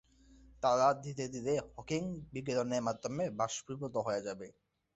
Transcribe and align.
তারা 0.63 0.87
ধীরে 1.03 1.25
ধীরে 1.33 1.53
হকিং 1.69 2.01
বিকিরণের 2.33 2.85
মাধ্যমে 2.87 3.23
বাষ্পীভূত 3.39 3.95
হয়ে 4.05 4.25
যাবে। 4.27 4.47